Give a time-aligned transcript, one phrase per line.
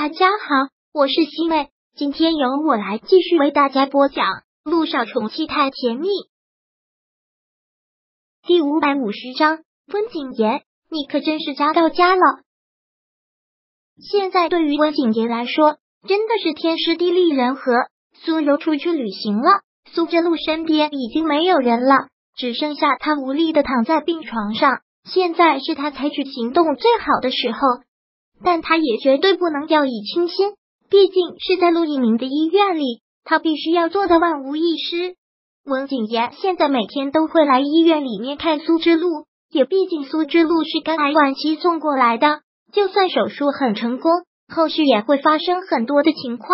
[0.00, 4.26] 大家好，我是西妹，今天由我来继续为大家播讲
[4.62, 6.06] 《路上宠妻太甜蜜》
[8.46, 9.58] 第五百五十章。
[9.92, 12.22] 温景言，你可真是渣到家了。
[14.00, 17.72] 现在对于温景言来说，真的是天时地利人和。
[18.12, 22.06] 苏柔出去旅行了，苏振路身边已经没有人了，
[22.36, 24.80] 只剩下他无力的躺在病床上。
[25.02, 27.58] 现在是他采取行动最好的时候。
[28.42, 30.52] 但他也绝对不能掉以轻心，
[30.88, 35.16] 毕竟是在陆一鸣的医院里，他必须要做的万无一失。
[35.64, 42.40] 温景言现在每天都会来医院里面看苏之路，也毕竟苏之路是肝癌晚期送过来的，
[42.72, 44.10] 就算手术很成功，
[44.48, 46.48] 后续也会发生很多的情况，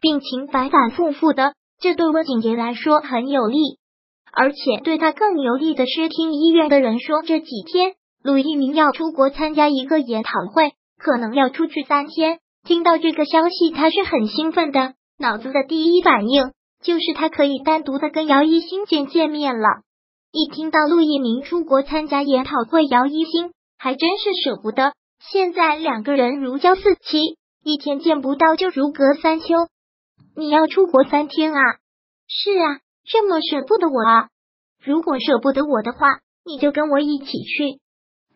[0.00, 3.58] 病情反反复复的，这对温景言来说很有利。
[4.32, 10.70] 而且对他更有利的是，听医院的人说，这几天陆一鸣要出国参加一个研讨会。
[11.02, 12.38] 可能要出去三天。
[12.62, 19.66] 听到这个消息，他是很兴奋的，脑子的第一反应就是他可以单独的跟姚一星见见面了。
[20.30, 24.92] 一听到陆一鸣出国参加研讨会，姚一星还真是舍不得。
[25.32, 29.54] 现在两个人如胶似漆，一天见不到就如隔三秋。
[30.36, 31.60] 你要出国三天啊？
[32.28, 34.28] 是啊，这么舍不得我啊？
[34.84, 37.80] 如果舍不得我的话，你就跟我一起去。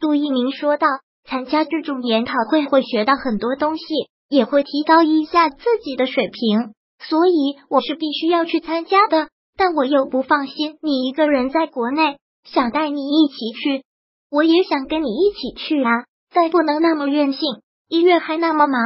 [0.00, 0.88] 陆一鸣说道。
[1.24, 3.84] 参加这种研讨会会学到很多东西，
[4.28, 9.28] 也会提高一下自己的水平，所以我是必须要去参加的。
[9.56, 13.84] 但我又不放心你一个人在国内，想带你一起去。
[14.30, 15.90] 我也想跟你一起去啊，
[16.30, 17.40] 再不能那么任性。
[17.88, 18.80] 医院还那么忙，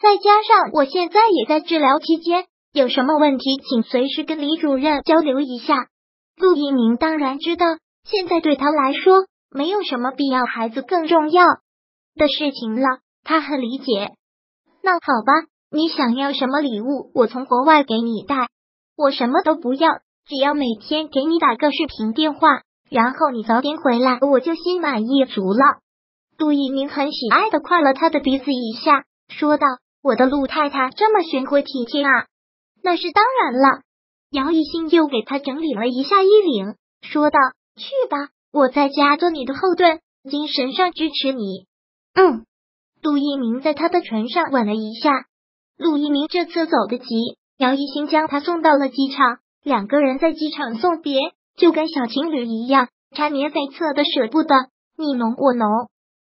[0.00, 5.88] 再加上我现在也在治疗期间，有什么问题请随时跟李主任交流一下。
[6.36, 7.66] 陆一鸣当然知道，
[8.04, 11.44] 现在对他来说没有什么必要，孩子更重要。
[12.14, 14.12] 的事情了，他很理解。
[14.82, 18.48] 那好吧，你想要什么礼物，我从国外给你带。
[18.96, 19.88] 我什么都不要，
[20.26, 25.80] 只要每天给你打个视频电话，然后你早点回来，我就心满意足了。
[26.36, 29.66] 杜一鸣很喜爱的夸了他的鼻子一下，说道
[30.02, 32.26] ：“我的陆太太这么贤惠体贴啊！”
[32.82, 33.82] 那是当然了。
[34.30, 37.38] 姚一新又给他整理了一下衣领，说道
[37.76, 41.66] ：“去吧，我在家做你的后盾，精神上支持你。”
[42.14, 42.44] 嗯，
[43.02, 45.10] 陆一鸣在他的唇上吻了一下。
[45.78, 49.38] 陆一鸣这次走得急，姚一新将他送到了机场。
[49.64, 51.20] 两个人在机场送别，
[51.56, 54.54] 就跟小情侣一样，缠绵悱恻的舍不得
[54.98, 55.68] 你侬我侬。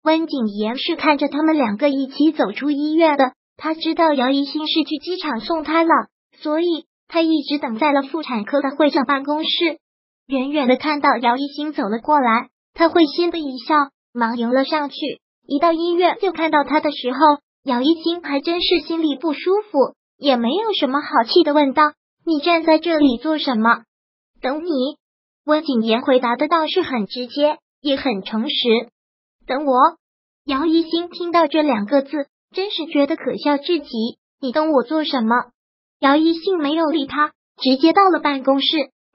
[0.03, 5.89] 温景言是看着他们两个一起走出医院的，他知道姚一新是去机场送他了，
[6.41, 9.49] 所以他一直等在了妇产科的会长办公室。
[10.25, 13.75] 远远的看到姚一新走了过来，他会心的一笑，
[14.13, 14.95] 忙迎了上去。
[15.51, 17.17] 一到医院就看到他的时候，
[17.63, 21.93] 姚一星还真是心里不舒服，也没有什么好气的问道
[22.23, 23.81] ：“你站在这里做什么
[24.43, 24.69] ？”“等你。”
[25.47, 28.55] 温景言回答的倒是很直接，也很诚实。
[29.47, 29.73] “等我。”
[30.45, 33.87] 姚一星听到这两个字，真是觉得可笑至极。
[34.39, 35.35] “你等我做什么？”
[35.99, 38.67] 姚一星没有理他，直接到了办公室。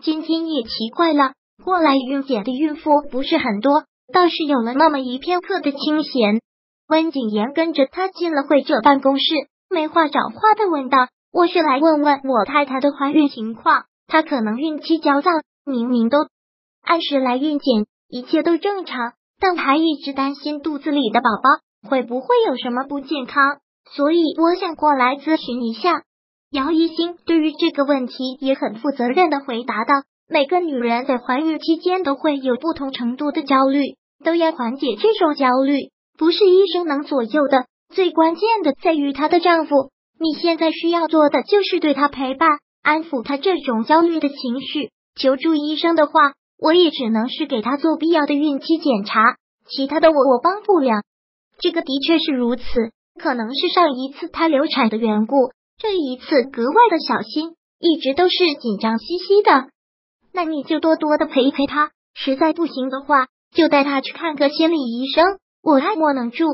[0.02, 1.34] 今天也奇怪了，
[1.64, 3.84] 过来孕检的孕妇不是很多。
[4.14, 6.40] 倒是有了那么一片刻的清闲。
[6.86, 9.24] 温景言跟着他进了会者办公室，
[9.68, 15.32] 没话找话的问道：“我是来问问我太太的怀孕情况，她可能孕期焦躁，
[15.66, 16.18] 明明都
[16.84, 23.56] 按时来孕检，一切都正常，但还一直担心肚子里的宝宝会不会有什么不健康，
[23.96, 26.02] 所以我想过来咨询一下。”
[26.52, 29.92] 姚一星对于这个问题也很负责任的回答道。
[30.26, 33.80] 每个女人在怀孕期间都会有不同程度的焦虑，
[34.24, 37.66] 都要缓解这种焦虑，不是医生能左右的。
[37.94, 44.90] 最关键的在于她的丈夫，你现在需要做的就是对她陪伴，安抚她这种焦虑的情绪。
[45.14, 49.36] 求助医生的话，我也只能是给她做必要的孕期检查，
[49.68, 51.02] 其他的我我帮不了。
[51.60, 52.62] 这个的确是如此，
[53.20, 59.68] 可能是上一次她流产的缘故，这一次格外的小心，一直都是紧张兮兮的。
[60.32, 65.24] 那你就多多的陪陪她，实在不行的话，就带他去看个心理医生。
[65.62, 66.44] 我爱莫能助。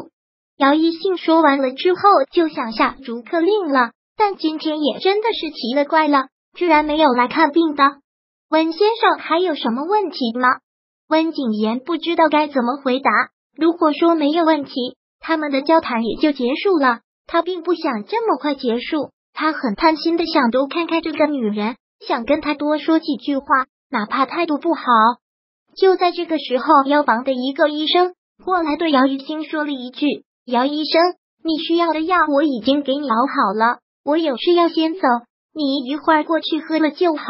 [0.56, 2.00] 姚一信说完了之后，
[2.30, 3.90] 就想下逐客令了。
[4.16, 7.82] 但今天也真的是奇了怪了，居然没有来看病的
[8.50, 10.48] 温先生，还有什么问题吗？
[11.08, 13.10] 温景言不知道该怎么回答。
[13.56, 14.72] 如果说没有问题，
[15.18, 17.00] 他们的交谈也就结束了。
[17.26, 21.76] 他并不想这么快结束，他很贪心的想多看看这个女人。
[22.06, 23.46] 想跟她多说几句话，
[23.90, 24.82] 哪怕态度不好。
[25.76, 28.14] 就在这个时候，药房的一个医生
[28.44, 30.06] 过来对姚玉星说了一句
[30.46, 31.00] ：“姚医生，
[31.44, 35.00] 你需要的药我已经给你熬好了，我有事要先走，
[35.54, 37.24] 你一会儿过去喝了就好。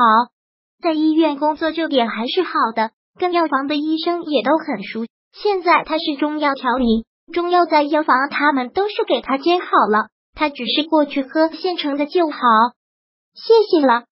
[0.83, 5.05] 在医院工作这点还是好的，跟药房的医生也都很熟。
[5.33, 12.39] 现在他是中药调理，中药在药房他们都是给他煎好了，他只是过去喝现成的就好。
[13.35, 14.05] 谢谢了。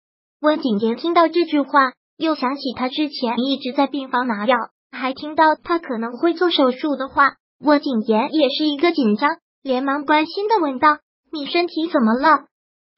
[0.41, 4.57] 温景言听到这句话，又想起他之前一直在病房拿药，
[4.91, 10.99] 还听到他可能会做手术的话，我景言也是一个紧张，连忙关心的问道
[11.33, 12.47] ：“你身体怎么了？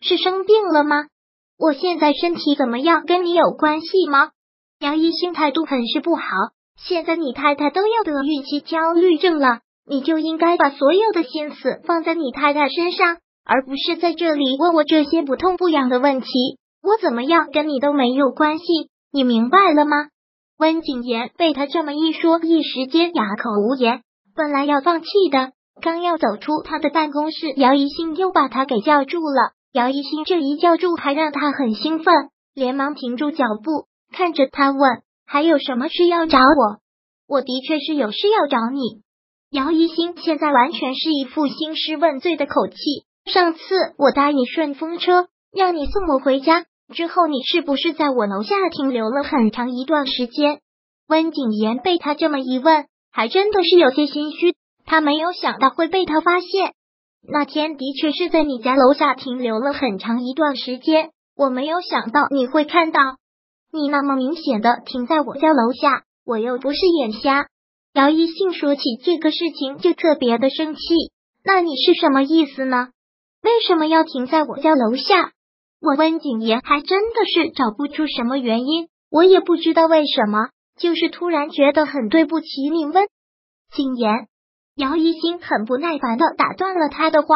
[0.00, 1.06] 是生病了吗？
[1.58, 4.30] 我现在身体怎么样，跟你有关系吗？”
[4.78, 6.22] 杨一兴态度很是不好。
[6.80, 16.28] 现在你太太都要得孕期焦虑症了，你就应该把所有的心思放在你太太身上，而不是在这里问我这些不痛不痒的问题。
[16.80, 18.64] 我怎么样跟你都没有关系，
[19.10, 19.96] 你明白了吗？
[20.58, 24.02] 温景言被他这么一说，一时间哑口无言。
[24.34, 29.52] 本来要放弃的，刚要走出他的办公室，姚一兴又把他给叫住了。
[29.72, 32.14] 姚一兴这一叫住，还让他很兴奋，
[32.54, 35.02] 连忙停住脚步，看着他问。
[35.26, 36.78] 还有什么事要找我？
[37.28, 39.02] 我的确是有事要找你。
[39.50, 42.74] 姚一星现在完全是一副兴师问罪的口气。
[43.30, 43.60] 上次
[43.98, 46.64] 我搭你顺风车，让你送我回家
[46.94, 50.60] 之后，你是不是在我楼下停留了很长一段时间？
[51.06, 54.54] 温景言被他这么一问，还真的是有些心虚。
[54.86, 56.72] 他没有想到会被他发现。
[57.30, 63.00] 那天的确是在你家楼下停留了很长一段时间，我没有想到你会看到。
[63.70, 67.48] 你那么明显的停在我家楼下，我又不是眼瞎。
[67.92, 70.80] 姚一信说起这个事情就特别的生气。
[71.44, 72.88] 那你是什么意思呢？
[73.42, 75.32] 为什么要停在我家楼下？
[75.80, 83.06] 我温景言还真的是找不出什么原因，我也不知道为什么，就是突然觉得很对不起你温
[83.74, 84.26] 景言。
[84.74, 87.28] 姚一新很不耐烦的打断了他的话：“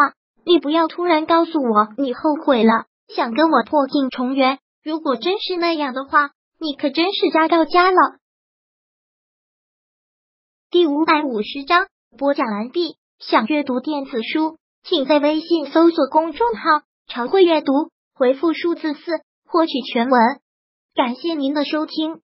[0.47, 7.97] 你不要突然告诉我你后悔了，想跟我破镜重圆。”如果真是那样的话，你可真是家到家了。
[10.71, 11.87] 第五百五十章
[12.19, 12.97] 播讲完毕。
[13.21, 17.73] 想阅读电子书，请在微信搜索公众号“常会阅读”，
[18.15, 19.01] 回复数字四
[19.45, 20.21] 获取全文。
[20.95, 22.21] 感谢您的收听。